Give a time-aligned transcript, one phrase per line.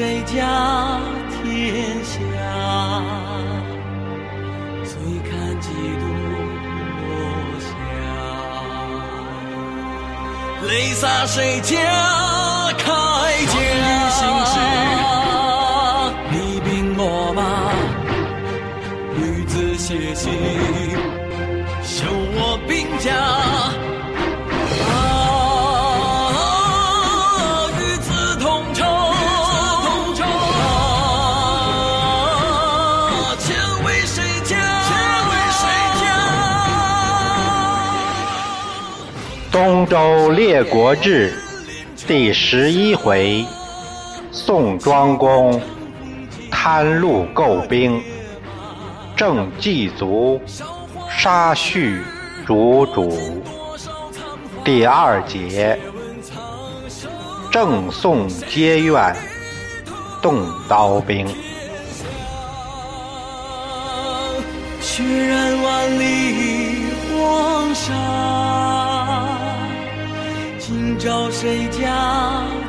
[0.00, 0.32] 谁家
[1.28, 2.16] 天下？
[4.82, 4.96] 醉
[5.28, 5.68] 看几
[6.00, 6.04] 度
[6.96, 7.06] 落
[7.60, 7.68] 霞。
[10.66, 11.76] 泪洒谁家
[12.78, 12.82] 铠
[13.44, 13.52] 甲？
[16.30, 17.02] 你兵我
[17.36, 17.38] 马，
[19.18, 20.32] 女子写信，
[21.82, 23.12] 修我兵家。
[39.52, 41.32] 《东周列国志》
[42.06, 43.44] 第十一回：
[44.30, 45.60] 宋庄公
[46.52, 48.00] 贪禄购兵，
[49.16, 50.40] 郑季卒
[51.08, 52.00] 杀婿
[52.46, 53.42] 逐主。
[54.64, 55.76] 第二节：
[57.50, 59.16] 郑宋皆怨
[60.22, 61.26] 动刀兵。
[64.80, 66.84] 血染万里
[67.18, 68.79] 黄沙。
[70.90, 71.78] 今朝谁家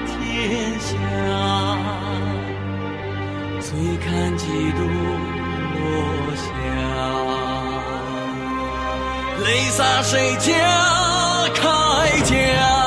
[0.05, 0.95] 天下？
[3.59, 4.79] 醉看几度
[5.73, 5.81] 落
[6.35, 6.43] 霞。
[9.43, 10.53] 泪洒谁家
[11.55, 11.61] 铠
[12.25, 12.80] 甲？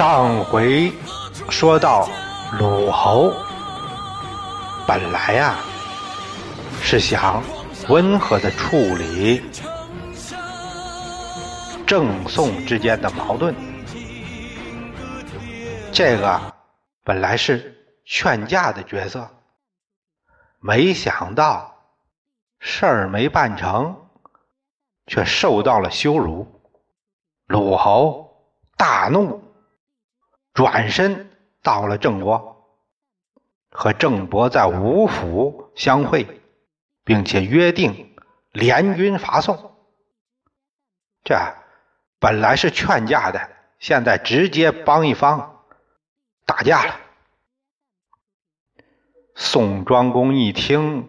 [0.00, 0.90] 上回
[1.50, 2.08] 说到
[2.58, 3.34] 鲁侯，
[4.88, 5.56] 本来呀
[6.80, 7.42] 是想
[7.90, 9.42] 温和的处理
[11.86, 13.54] 郑宋之间的矛盾，
[15.92, 16.40] 这个
[17.04, 19.28] 本来是劝架的角色。
[20.60, 21.76] 没想到
[22.58, 23.94] 事儿没办成，
[25.06, 26.48] 却受到了羞辱。
[27.48, 29.42] 鲁侯大怒，
[30.60, 31.30] 转身
[31.62, 32.66] 到了郑国，
[33.70, 36.42] 和郑伯在吴府相会，
[37.02, 38.14] 并且约定
[38.52, 39.74] 联军伐宋。
[41.24, 41.34] 这
[42.18, 43.48] 本来是劝架的，
[43.78, 45.64] 现在直接帮一方
[46.44, 46.94] 打架了。
[49.34, 51.08] 宋庄公一听，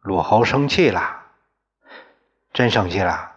[0.00, 1.28] 鲁侯生气了，
[2.52, 3.36] 真生气了，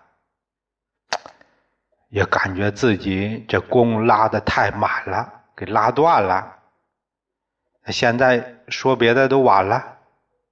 [2.09, 6.57] 也感觉自己这弓拉的太满了，给拉断了。
[7.87, 9.97] 现在说别的都晚了，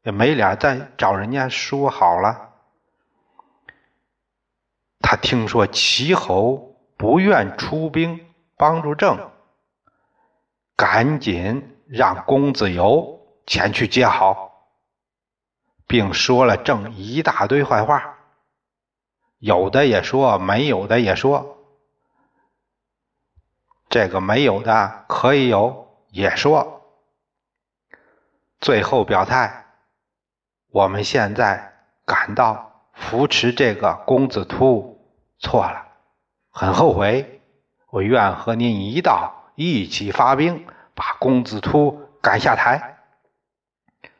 [0.03, 2.49] 也没脸再找人家说好了。
[4.99, 9.31] 他听说齐侯不愿出兵帮助郑，
[10.75, 13.19] 赶紧让公子游。
[13.45, 14.69] 前去接好，
[15.85, 18.15] 并说了郑一大堆坏话，
[19.39, 21.62] 有的也说，没有的也说。
[23.93, 26.81] 这个没有的可以有，也说。
[28.59, 29.67] 最后表态，
[30.71, 34.99] 我们现在感到扶持这个公子突
[35.37, 35.89] 错了，
[36.49, 37.39] 很后悔。
[37.91, 42.97] 我愿和您一道一起发兵，把公子突赶下台。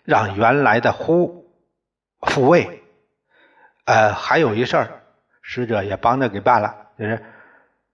[0.03, 1.51] 让原来的呼
[2.19, 2.83] 复位，
[3.85, 5.01] 呃，还有一事儿，
[5.41, 7.25] 使者也帮着给办了，就是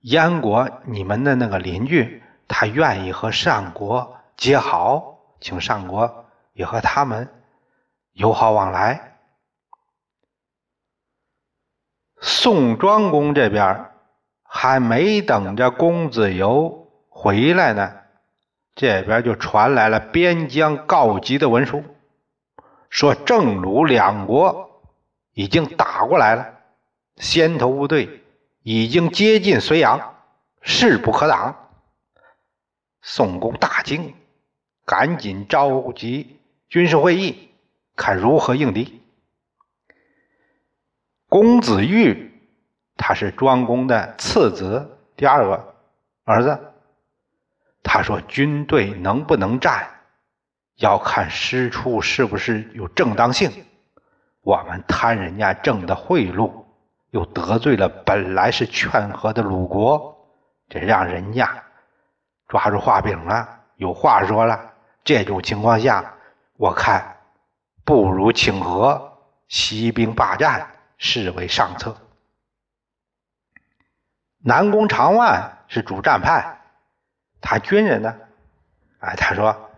[0.01, 7.27] 燕国你们的那个邻居，他愿意和上国结好，请上国也和他们
[8.13, 9.17] 友好往来。
[12.21, 13.91] 宋庄公这边
[14.43, 17.93] 还没等着公子游回来呢，
[18.75, 21.83] 这边就传来了边疆告急的文书。
[22.89, 24.81] 说郑鲁两国
[25.33, 26.53] 已经打过来了，
[27.17, 28.23] 先头部队
[28.61, 30.15] 已经接近睢阳，
[30.61, 31.69] 势不可挡。
[33.01, 34.13] 宋公大惊，
[34.85, 37.49] 赶紧召集军事会议，
[37.95, 39.01] 看如何应敌。
[41.27, 42.41] 公子玉
[42.97, 45.75] 他是庄公的次子，第二个
[46.25, 46.59] 儿子。
[47.81, 49.89] 他说：“军队能不能战？”
[50.75, 53.65] 要看师出是不是有正当性，
[54.41, 56.58] 我们贪人家挣的贿赂，
[57.11, 60.15] 又得罪了本来是劝和的鲁国，
[60.67, 61.63] 这让人家
[62.47, 64.73] 抓住画柄了，有话说了。
[65.03, 66.13] 这种情况下，
[66.57, 67.17] 我看
[67.83, 69.17] 不如请和，
[69.47, 70.67] 息兵霸战，
[70.97, 71.95] 是为上策。
[74.43, 76.59] 南宫长万是主战派，
[77.41, 78.15] 他军人呢？
[78.99, 79.71] 哎，他说：“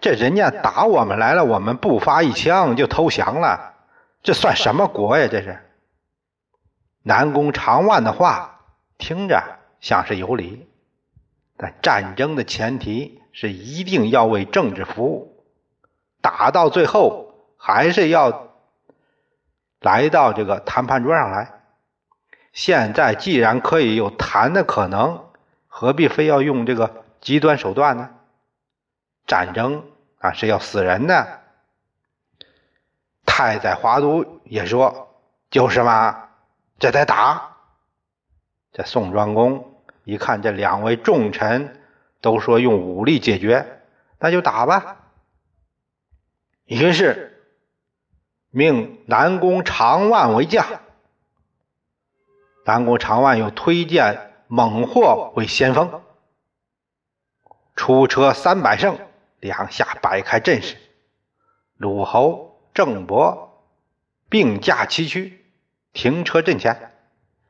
[0.00, 3.74] 这人家打我们来了，我们不发一枪就投降了，
[4.22, 5.28] 这算什么国呀？
[5.30, 5.60] 这是。”
[7.06, 8.60] 南宫长万的话
[8.96, 10.66] 听着像是有理，
[11.58, 15.44] 但战争的前提是一定要为政治服务，
[16.22, 18.48] 打到最后还是要
[19.80, 21.60] 来到这个谈判桌上来。
[22.54, 25.26] 现在既然可以有谈的可能，
[25.68, 28.10] 何必非要用这个极端手段呢？
[29.26, 29.84] 战争
[30.18, 31.40] 啊是要死人的。
[33.26, 35.08] 太宰华都也说
[35.50, 36.23] ：“就是嘛，
[36.78, 37.56] 这得打。”
[38.72, 41.80] 这宋庄公一看这两位重臣
[42.20, 43.82] 都说用武力解决，
[44.18, 44.96] 那就打吧。
[46.64, 47.46] 于是
[48.50, 50.66] 命南宫长万为将。
[52.64, 56.02] 南宫长万又推荐猛获为先锋，
[57.76, 58.98] 出车三百乘，
[59.38, 60.78] 两下摆开阵势，
[61.76, 63.62] 鲁侯、郑伯
[64.30, 65.43] 并驾齐驱，
[65.94, 66.92] 停车阵前，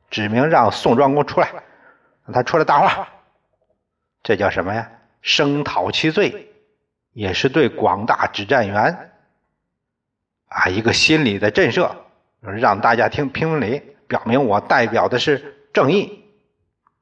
[0.09, 1.51] 指明让宋庄公出来，
[2.25, 3.09] 让他出来答话。
[4.23, 4.89] 这叫什么呀？
[5.21, 6.53] 声讨其罪，
[7.11, 9.11] 也是对广大指战员
[10.47, 11.91] 啊一个心理的震慑，
[12.39, 13.81] 让大家听评理。
[14.07, 16.23] 表明我代表的是正义。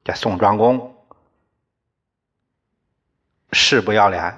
[0.02, 0.96] 这宋庄公
[3.52, 4.34] 是不要脸，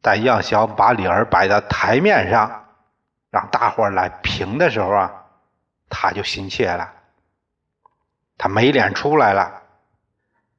[0.00, 2.64] 但要想把理儿摆到台面上，
[3.30, 5.25] 让大伙来评的时候啊，
[5.88, 6.92] 他就心切了。
[8.38, 9.62] 他没脸出来了，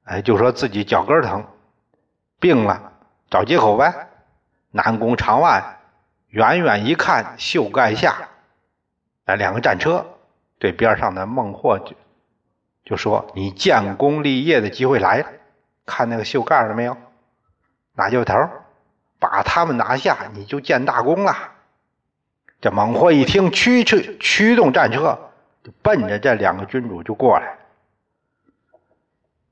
[0.06, 1.46] 哎，就说自己脚跟疼，
[2.40, 2.94] 病了，
[3.30, 4.08] 找借口呗。
[4.72, 5.80] 南宫长万
[6.28, 8.30] 远远一看，袖盖下
[9.26, 10.06] 那两个战车。
[10.60, 11.96] 对边上的孟获就
[12.84, 15.28] 就说：“你建功立业的机会来了，
[15.86, 16.98] 看那个秀盖了没有？
[17.94, 18.34] 拿就头，
[19.20, 21.52] 把他们拿下，你就建大功了。”
[22.60, 25.18] 这孟获一听，驱车驱动战车，
[25.64, 27.58] 就奔着这两个君主就过来。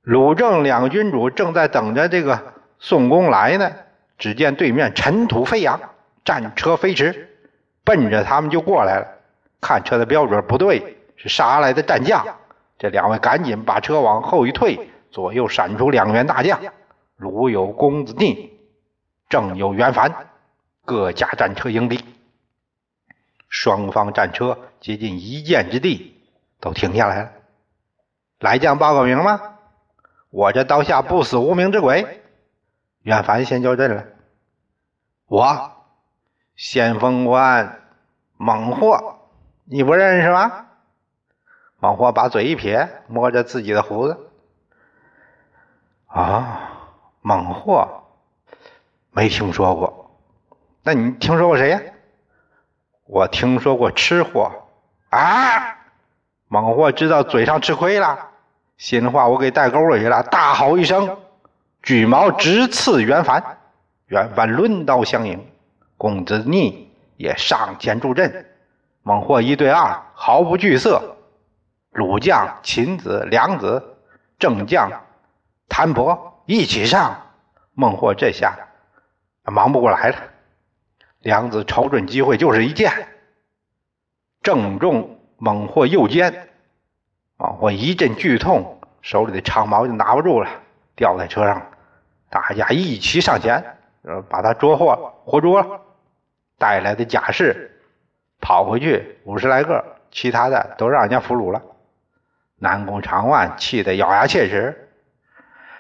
[0.02, 3.72] 鲁郑两个君主正在等着这个宋公来呢，
[4.18, 5.80] 只见对面尘土飞扬，
[6.24, 7.30] 战车飞驰，
[7.84, 9.08] 奔着他们就过来了。
[9.62, 10.96] 看车的标准不对。
[11.18, 12.26] 是杀来的战将，
[12.78, 16.60] 这两位赶紧把车往后一退，左右闪出两员大将，
[17.16, 18.52] 鲁有公子定，
[19.30, 20.14] 正有袁凡，
[20.84, 22.04] 各驾战车迎敌。
[23.58, 26.22] 双方战车接近一箭之地，
[26.60, 27.32] 都停下来了。
[28.40, 29.56] 来将报个名吗？
[30.30, 32.22] 我这刀下不死无名之鬼。
[33.04, 34.04] 袁凡先交阵了。
[35.28, 35.72] 我
[36.58, 37.80] 先锋官
[38.36, 39.22] 猛货，
[39.64, 40.66] 你不认识吗？
[41.80, 44.32] 孟获把嘴一撇，摸着自己的胡子
[46.08, 46.90] ：“啊，
[47.22, 48.04] 孟获，
[49.12, 50.12] 没听说过。
[50.84, 51.82] 那你听说过谁呀？
[53.06, 54.52] 我听说过吃货。
[55.10, 55.78] 啊！
[56.48, 58.30] 孟获知道嘴上吃亏了，
[58.78, 61.18] 心话我给带沟里去了，大吼一声，
[61.82, 63.44] 巨矛直刺袁凡。
[64.08, 65.48] 袁凡抡刀相迎，
[65.98, 68.46] 公子逆也上前助阵。
[69.02, 71.16] 孟获一对二，毫不惧色。”
[71.92, 73.98] 鲁将秦子、梁子、
[74.38, 74.92] 郑将
[75.70, 77.16] 谭伯一起上，
[77.74, 78.54] 孟获这下
[79.44, 80.18] 忙不过来了。
[81.26, 83.08] 梁子瞅准机会，就是一箭，
[84.44, 86.50] 正中孟获右肩。
[87.38, 90.48] 孟获一阵剧痛，手里的长矛就拿不住了，
[90.96, 91.60] 掉在车上。
[92.30, 93.64] 大家一起上前，
[94.30, 95.82] 把他捉获，活捉了。
[96.60, 97.82] 带来的甲士
[98.40, 101.60] 跑回去五十来个，其他的都让人家俘虏了。
[102.60, 104.90] 南宫长万气得咬牙切齿，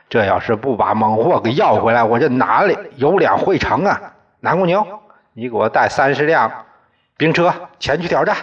[0.09, 4.15] 这要是不把猛货给要回来，我这哪里有脸回城啊？
[4.39, 4.85] 南宫牛，
[5.37, 6.65] 你给我带三十辆
[7.17, 8.37] 兵车前去挑战，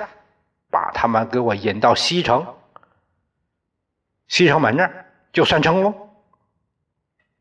[0.71, 2.47] 把他们给我引到西城，
[4.29, 6.11] 西城门那儿就算成功。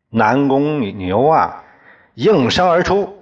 [0.09, 1.65] 南宫牛啊，
[2.13, 3.21] 应声而出，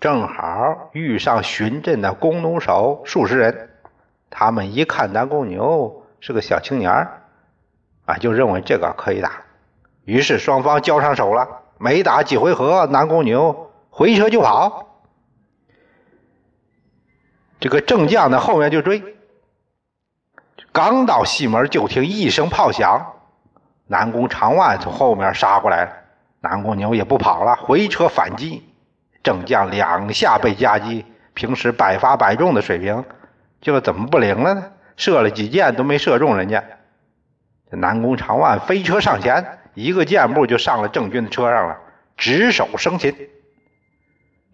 [0.00, 3.70] 正好遇上巡阵的弓弩手数十人，
[4.30, 6.00] 他们一看南宫牛。
[6.20, 7.22] 是个小青年儿，
[8.06, 9.42] 啊，就认为这个可以打，
[10.06, 11.46] 于是双方交上手了。
[11.76, 14.93] 没打几回合，南宫牛回车就跑，
[17.64, 19.02] 这个正将在后面就追。
[20.70, 23.14] 刚到西门，就听一声炮响，
[23.86, 25.92] 南宫长万从后面杀过来了。
[26.40, 28.62] 南宫牛也不跑了，回车反击，
[29.22, 33.02] 郑将两下被夹击，平时百发百中的水平，
[33.62, 34.72] 就怎么不灵了呢？
[34.98, 36.62] 射了几箭都没射中人家。
[37.70, 41.78] 这南宫长万飞车上前，一个箭步就上了郑军的车上了，
[42.18, 43.16] 执手生擒。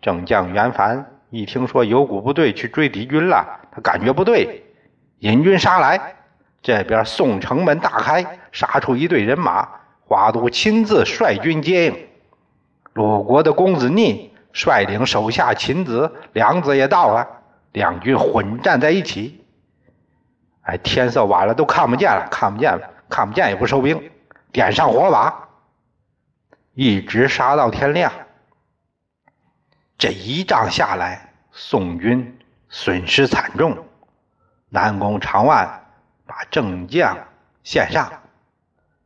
[0.01, 4.65] 郑将袁凡一听说有股部队去追敌军了，他感觉不对，
[5.21, 6.17] 引军杀来。
[6.61, 9.67] 这边宋城门大开，杀出一队人马，
[10.05, 12.07] 华都亲自率军接应。
[12.93, 17.27] 鲁国的公子逆率领手下秦子、梁子也到了，
[17.73, 19.45] 两军混战在一起。
[20.63, 24.11] 哎，天色晚了，都看不见了，看不见了，看不见也不收兵，
[24.51, 25.49] 点上火把，
[26.75, 28.13] 一直杀到天亮。
[30.01, 32.39] 这一仗下来，宋军
[32.71, 33.77] 损失惨重，
[34.71, 35.89] 南宫长万
[36.27, 37.19] 把郑将
[37.63, 38.11] 献上，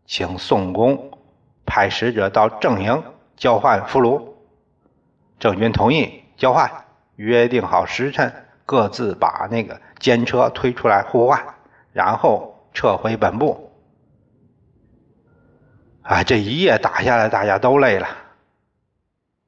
[0.07, 1.19] 请宋公
[1.67, 3.03] 派使者到郑营
[3.37, 4.35] 交换俘虏。
[5.41, 6.71] 郑军同意交换，
[7.17, 8.33] 约定好时辰，
[8.65, 11.45] 各自把那个监车推出来互换，
[11.93, 13.73] 然后撤回本部。
[16.03, 18.07] 啊，这一夜打下来，大家都累了。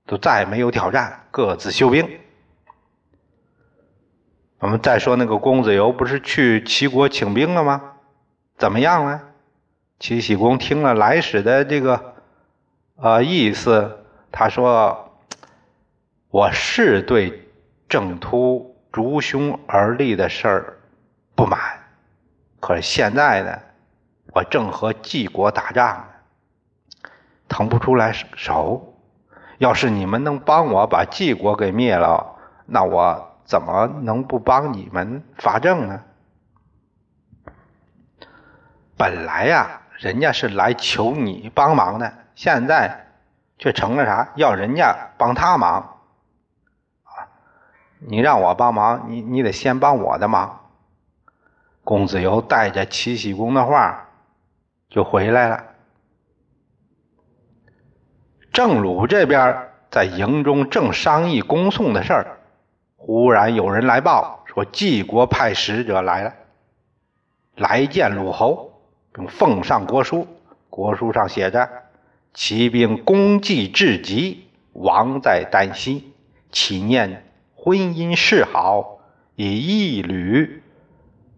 [0.07, 2.21] 都再也没有挑战，各自休兵。
[4.59, 7.93] 我们再说那个公子游，不是去齐国请兵了吗？
[8.57, 9.23] 怎么样了？
[9.99, 12.15] 齐僖公听了来使的这个
[12.97, 15.19] 呃意思，他说
[16.31, 17.51] ：“我是对
[17.89, 20.79] 郑突逐凶而立的事儿
[21.35, 21.59] 不满，
[22.61, 23.59] 可是现在呢，
[24.33, 27.11] 我正和晋国打仗呢，
[27.49, 28.93] 腾不出来手。”
[29.59, 32.37] 要是你们能帮我把晋国给灭了，
[32.67, 36.03] 那我怎么能不帮你们伐郑呢？
[38.97, 43.07] 本来呀，人家是来求你帮忙的，现在
[43.59, 44.29] 却成了啥？
[44.37, 45.99] 要人家帮他忙
[47.05, 47.29] 啊！
[47.99, 50.61] 你让我帮忙，你你得先帮我的忙。
[51.85, 54.09] 公子游带着齐僖公的话
[54.91, 55.65] 就回来了。
[58.57, 62.39] 郑鲁这边在营中正商议攻宋的事儿，
[62.97, 66.33] 忽然有人来报说晋国派使者来了，
[67.57, 68.73] 来见鲁侯，
[69.13, 70.27] 并奉上国书。
[70.71, 71.69] 国书上写着
[72.33, 76.15] ：“骑兵功绩至极，王在旦夕，
[76.51, 79.01] 祈念婚姻示好，
[79.35, 80.63] 以一缕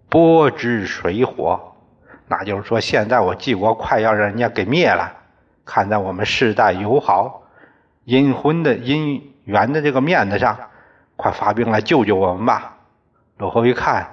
[0.09, 1.73] 波之水火。”
[2.31, 5.13] 那就是说，现在我晋国快要让人家给灭了。
[5.69, 7.43] 看在我们世代友好、
[8.07, 10.59] 姻婚的姻缘的这个面子上，
[11.15, 12.79] 快发兵来救救我们吧！
[13.37, 14.09] 鲁侯一看，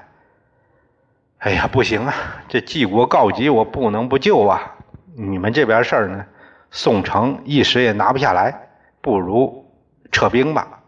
[1.37, 2.13] 哎呀，不行啊！
[2.49, 4.75] 这晋国告急，我不能不救啊！
[5.15, 6.25] 你们这边事儿呢，
[6.71, 8.67] 宋城一时也拿不下来，
[8.99, 9.65] 不如
[10.11, 10.81] 撤兵吧。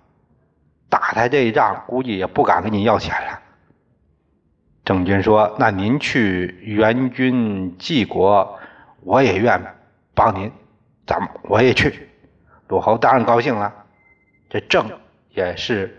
[0.89, 3.39] 打他这一仗，估计也不敢跟你要钱了。
[4.83, 8.59] 郑军说：“那您去援军晋国，
[8.99, 9.61] 我也愿。”
[10.17, 10.51] 帮您，
[11.05, 12.09] 咱们我也去。
[12.69, 13.71] 鲁侯当然高兴了。
[14.49, 14.89] 这郑
[15.29, 15.95] 也是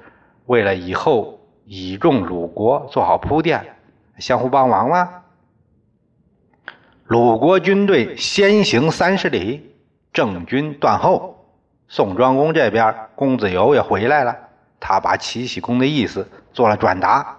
[0.46, 3.76] 为了以后倚重鲁国做好铺垫，
[4.18, 5.08] 相互帮忙嘛。
[7.06, 9.72] 鲁国军队先行三十里，
[10.12, 11.36] 郑军断后。
[11.86, 14.36] 宋庄公这边，公子游也回来了，
[14.80, 17.38] 他把齐僖公的意思做了转达。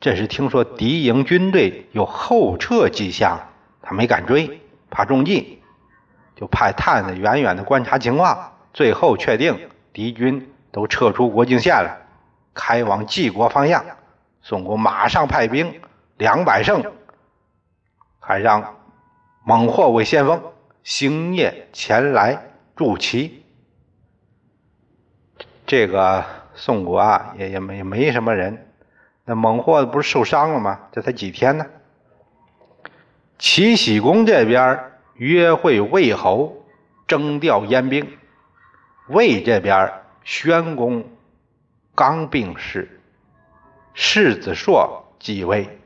[0.00, 3.38] 这是听说敌营军队有后撤迹象，
[3.80, 5.62] 他没敢追，怕中计。
[6.36, 11.96] 就派探子远远的观察情况，最后确定敌军都撤出国境线了，
[12.52, 13.82] 开往晋国方向。
[14.42, 15.80] 宋国马上派兵
[16.18, 16.84] 两百乘，
[18.20, 18.76] 还让
[19.44, 20.40] 猛获为先锋，
[20.84, 22.38] 星夜前来
[22.76, 23.42] 助齐。
[25.66, 26.22] 这个
[26.54, 28.68] 宋国啊，也也没没什么人。
[29.24, 30.78] 那猛获不是受伤了吗？
[30.92, 31.66] 这才几天呢？
[33.38, 34.78] 齐僖公这边。
[35.16, 36.64] 约会魏侯，
[37.06, 38.06] 征调燕兵。
[39.08, 39.92] 魏这边，
[40.24, 41.04] 宣公
[41.94, 43.00] 刚病逝，
[43.94, 45.78] 世子硕继位，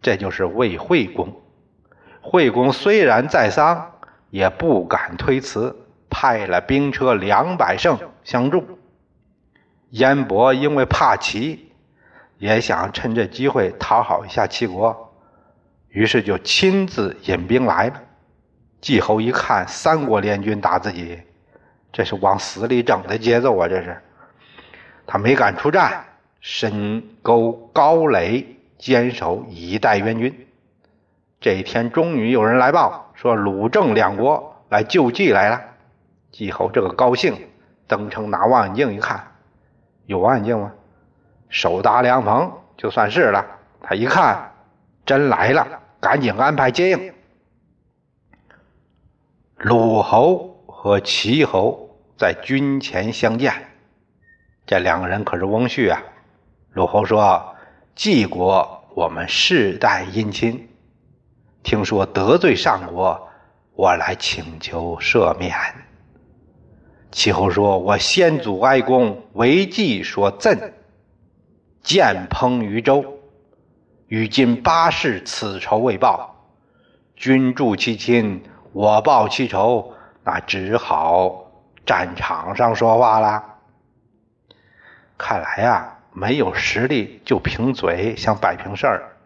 [0.00, 1.40] 这就是魏惠公。
[2.22, 3.92] 惠公虽然在丧，
[4.30, 5.76] 也不敢推辞，
[6.08, 8.78] 派了兵车两百乘相助。
[9.90, 11.72] 燕伯因为怕齐，
[12.38, 15.14] 也想趁这机会讨好一下齐国，
[15.88, 18.02] 于是就亲自引兵来了。
[18.80, 21.20] 季侯一看三国联军打自己，
[21.92, 23.68] 这是往死里整的节奏啊！
[23.68, 24.00] 这是，
[25.06, 26.04] 他没敢出战，
[26.40, 30.46] 深沟高垒坚守以待援军。
[31.40, 35.60] 这一天终于有人来报说鲁郑两国来救济来了。
[36.30, 37.48] 季侯这个高兴，
[37.86, 39.26] 登城拿望远镜一看，
[40.06, 40.72] 有望远镜吗？
[41.48, 43.44] 手搭凉棚就算是了。
[43.82, 44.52] 他一看，
[45.04, 45.66] 真来了，
[46.00, 47.12] 赶紧安排接应。
[49.62, 53.52] 鲁侯和齐侯在军前相见，
[54.64, 56.02] 这两个人可是翁婿啊。
[56.72, 57.54] 鲁侯说
[57.94, 60.66] ：“晋国我们世代姻亲，
[61.62, 63.28] 听说得罪上国，
[63.74, 65.54] 我来请求赦免。”
[67.12, 70.72] 齐侯说：“我先祖哀公为计所赠，
[71.82, 73.04] 建烹于周，
[74.06, 76.34] 与今八世此仇未报，
[77.14, 81.50] 君助其亲。”我报其仇，那只好
[81.84, 83.44] 战场上说话了。
[85.18, 89.16] 看来呀，没有实力就凭嘴想摆平事儿，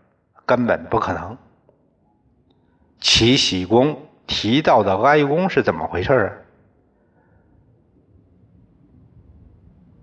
[0.47, 1.37] 根本不可能。
[3.01, 6.33] 齐僖公提到的哀公是怎么回事啊？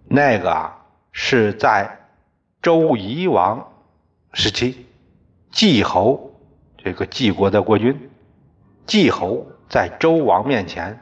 [0.07, 1.99] 那个啊，是在
[2.61, 3.73] 周夷王
[4.33, 4.85] 时期，
[5.49, 6.31] 季侯
[6.77, 8.10] 这个季国的国君。
[8.85, 10.99] 季侯在周王面前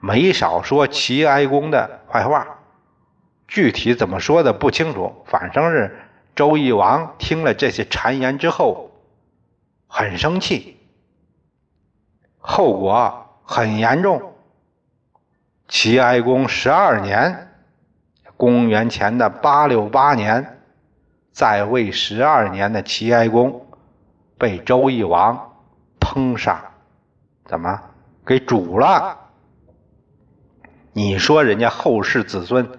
[0.00, 2.58] 没少说齐哀公的坏话，
[3.48, 5.98] 具体怎么说的不清楚，反正是
[6.34, 8.90] 周懿王听了这些谗言之后
[9.86, 10.76] 很生气，
[12.38, 14.34] 后果很严重。
[15.66, 17.54] 齐哀公十二年，
[18.36, 20.60] 公元前的八六八年，
[21.32, 23.66] 在位十二年的齐哀公
[24.36, 25.54] 被周懿王
[25.98, 26.73] 烹杀。
[27.44, 27.80] 怎么
[28.24, 29.18] 给煮了？
[30.92, 32.78] 你说人家后世子孙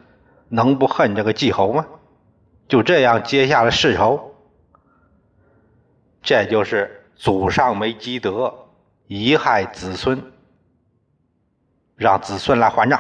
[0.49, 1.86] 能不恨这个季侯吗？
[2.67, 4.34] 就这样结下了世仇，
[6.23, 8.67] 这就是祖上没积德，
[9.08, 10.32] 贻害子孙，
[11.95, 12.99] 让子孙来还账。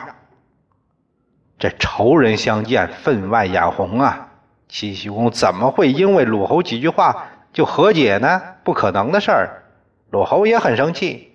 [1.57, 4.29] 这仇人相见，分外眼红啊！
[4.67, 8.41] 齐僖公怎么会因为鲁侯几句话就和解呢？
[8.63, 9.63] 不可能的事儿。
[10.11, 11.34] 鲁侯也很生气。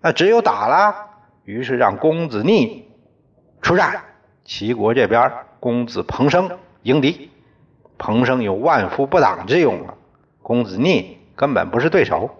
[0.00, 0.94] 那只有打了，
[1.44, 2.88] 于是让公子逆
[3.60, 4.00] 出战。
[4.44, 5.30] 齐国这边，
[5.60, 6.50] 公子彭生
[6.82, 7.30] 迎敌。
[7.98, 9.94] 彭生有万夫不挡之勇啊，
[10.40, 12.30] 公子逆根本不是对手。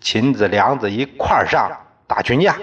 [0.00, 1.70] 秦子、梁子一块上
[2.08, 2.56] 打群架，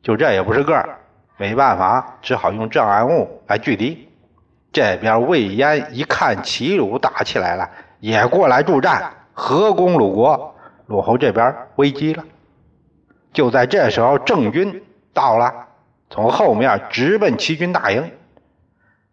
[0.00, 0.96] 就这也不是个儿，
[1.36, 4.08] 没办法，只好用障碍物来拒敌。
[4.72, 7.68] 这边魏延一看齐鲁打起来了，
[7.98, 10.54] 也过来助战，合攻鲁国。
[10.86, 12.24] 鲁侯这边危机了。
[13.34, 15.68] 就在这时候，郑军到了，
[16.08, 18.10] 从后面直奔齐军大营。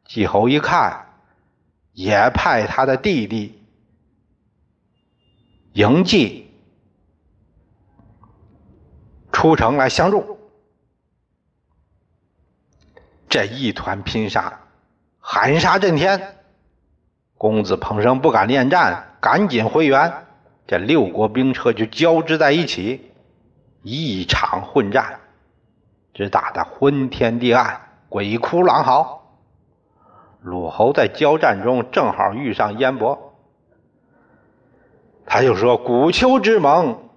[0.05, 1.07] 季侯一看，
[1.93, 3.61] 也派他的弟弟
[5.73, 6.45] 嬴稷
[9.31, 10.37] 出城来相助。
[13.27, 14.59] 这一团拼杀，
[15.19, 16.35] 喊杀震天。
[17.37, 20.13] 公子彭生不敢恋战，赶紧回援。
[20.67, 23.10] 这六国兵车就交织在一起。
[23.83, 25.19] 一场混战，
[26.13, 29.19] 只打得昏天地暗，鬼哭狼嚎。
[30.41, 33.33] 鲁侯在交战中正好遇上燕伯，
[35.25, 37.09] 他就说：“古丘之盟，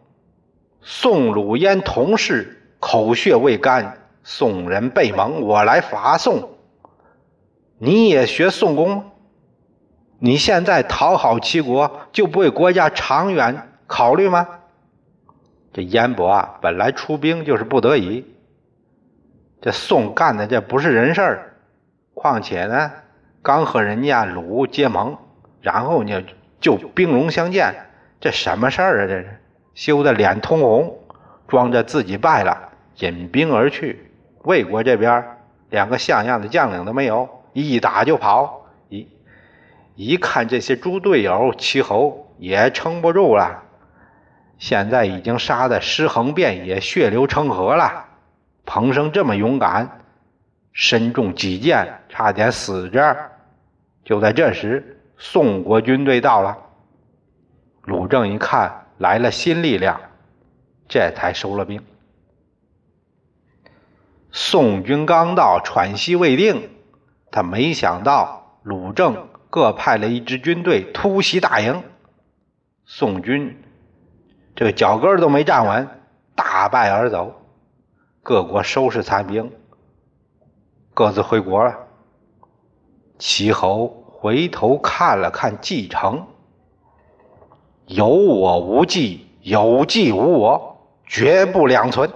[0.81, 6.51] 宋鲁燕同事，口血未干，宋人被盟，我来伐宋。
[7.79, 9.11] 你也学宋公？
[10.19, 14.47] 你现在讨好齐国，就不为国家长远考虑吗？”
[15.75, 18.25] 这燕伯啊，本来出兵就是不得已。
[19.61, 21.57] 这宋干的这不是人事儿，
[22.15, 22.93] 况且呢，
[23.43, 25.19] 刚和人家鲁结盟，
[25.61, 26.23] 然后呢
[26.61, 27.75] 就兵戎相见，
[28.21, 29.07] 这什么事儿啊？
[29.09, 29.41] 这是
[29.75, 30.97] 羞得脸通红，
[31.49, 32.69] 装着自己败了，
[33.01, 34.13] 引兵而去。
[34.45, 35.25] 魏国这边
[35.71, 38.65] 两个像样的将领都没有，一打就跑。
[38.89, 39.09] 一
[39.97, 43.64] 一看这些猪队友，齐侯也撑不住了。
[44.59, 48.07] 现在已经杀得尸横遍野，血流成河了。
[48.65, 50.01] 彭生这么勇敢，
[50.73, 53.33] 身中几箭，差点死这儿。
[54.05, 56.57] 就在这时，宋国军队到了。
[57.83, 60.01] 鲁正一看来了新力量，
[60.89, 61.83] 这才收了兵。
[64.33, 66.71] 宋军刚到，喘息未定，
[67.31, 71.83] 他没想到鲁正各派了一支军队突袭大营，
[72.87, 73.61] 宋军。
[74.57, 75.89] 这个脚跟都没站稳，
[76.35, 77.35] 大败而走。
[78.23, 79.53] 各国收拾残兵，
[80.95, 81.77] 各自回国了。
[83.19, 86.27] 齐侯回头看了看继承，
[87.87, 92.11] 有我无继，有继无我，绝不两存。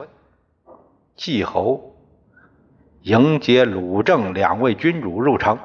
[1.14, 1.96] 季侯
[3.02, 5.58] 迎接鲁郑两位君主入城，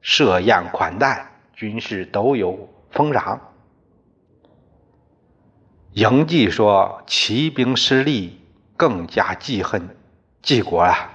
[0.00, 3.40] 设宴款待，军士都有封赏。
[5.94, 8.40] 嬴稷说：“齐兵失利，
[8.76, 9.96] 更加记恨
[10.42, 11.12] 晋国啊！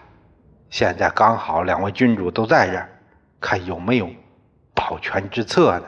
[0.69, 2.89] 现在刚好两位君主都在这儿，
[3.41, 4.09] 看有没有
[4.73, 5.85] 保全之策呢？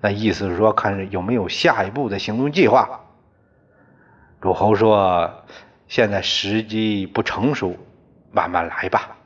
[0.00, 3.00] 那意思是说，看有没有下一步的行动计划。”
[4.40, 5.28] 鲁侯说
[5.88, 7.76] ：“现在时机不成熟，
[8.30, 9.16] 慢慢来吧。”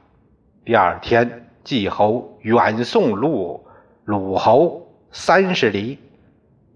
[0.64, 3.66] 第二天，季侯远送鲁
[4.04, 5.98] 鲁侯三十里，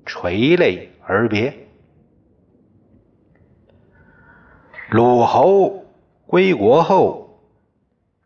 [0.04, 1.64] 垂泪而别。
[4.90, 5.84] 鲁侯
[6.26, 7.40] 归国后，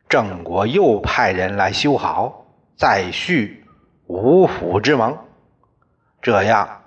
[0.09, 2.47] 郑国又派人来修好，
[2.77, 3.65] 再续
[4.07, 5.19] 五府之盟。
[6.21, 6.83] 这样，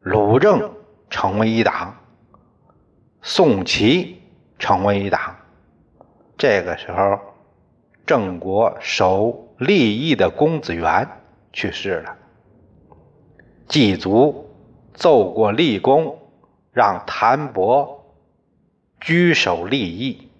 [0.00, 0.72] 鲁郑
[1.10, 1.94] 成为一党，
[3.20, 4.22] 宋齐
[4.58, 5.36] 成为一党。
[6.38, 7.20] 这个时候，
[8.06, 11.06] 郑国守立义的公子元
[11.52, 12.16] 去世了，
[13.68, 14.48] 祭祖
[14.94, 16.18] 奏过立功，
[16.72, 18.00] 让谭伯。
[19.04, 20.30] 居守立义，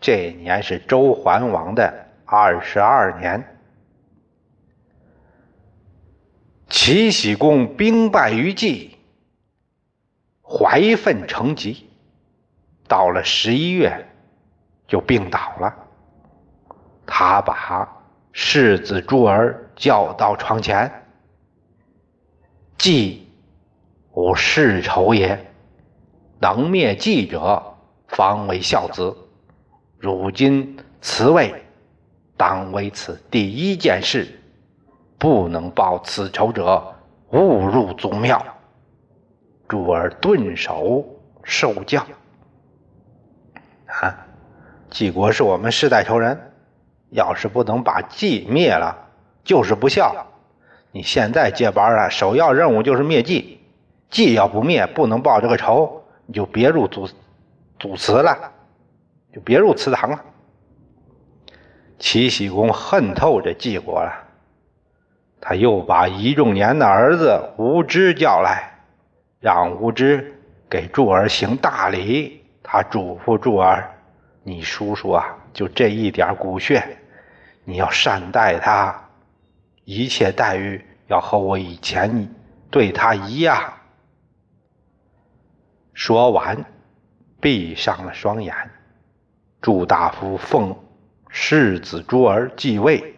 [0.00, 3.56] 这年是周桓王的二十二年。
[6.68, 8.98] 齐僖公兵败于冀，
[10.42, 11.88] 怀愤成疾，
[12.88, 14.08] 到了十一月
[14.88, 15.72] 就病倒了。
[17.06, 17.88] 他把
[18.32, 20.90] 世子朱儿叫到床前
[22.76, 23.28] ：“冀
[24.10, 25.52] 无世仇也，
[26.40, 27.62] 能灭冀者。”
[28.12, 29.14] 方为孝子，
[29.98, 31.52] 如今此位，
[32.36, 34.38] 当为此第一件事。
[35.18, 36.82] 不能报此仇者，
[37.30, 38.44] 误入祖庙。
[39.68, 41.04] 诸儿顿首
[41.44, 42.04] 受教。
[43.86, 44.26] 啊，
[44.90, 46.38] 晋国是我们世代仇人，
[47.10, 48.98] 要是不能把晋灭了，
[49.44, 50.26] 就是不孝。
[50.90, 53.58] 你现在接班啊，首要任务就是灭晋。
[54.10, 57.08] 晋要不灭，不能报这个仇，你就别入祖。
[57.82, 58.52] 祖祠了，
[59.34, 60.24] 就别入祠堂了。
[61.98, 64.12] 齐僖公恨透这晋国了，
[65.40, 68.72] 他又把仪仲年的儿子无知叫来，
[69.40, 70.32] 让无知
[70.70, 72.44] 给柱儿行大礼。
[72.62, 73.92] 他嘱咐柱儿
[74.44, 76.96] ：“你叔叔啊，就这一点骨血，
[77.64, 79.08] 你要善待他，
[79.82, 82.32] 一切待遇要和我以前
[82.70, 83.72] 对他一样。”
[85.94, 86.64] 说完。
[87.42, 88.54] 闭上了双眼，
[89.60, 90.74] 祝大夫奉
[91.28, 93.16] 世子朱儿继位，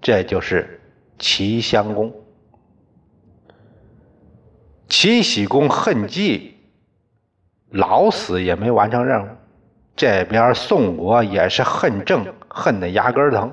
[0.00, 0.80] 这就是
[1.18, 2.10] 齐襄公。
[4.88, 6.56] 齐僖公恨季，
[7.68, 9.28] 老死也没完成任务。
[9.94, 13.52] 这边宋国也是恨政，恨得牙根疼。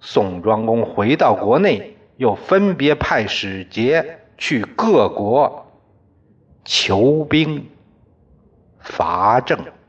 [0.00, 5.66] 宋庄公回到国内，又分别派使节去各国
[6.64, 7.66] 求兵。
[8.82, 9.79] 伐郑。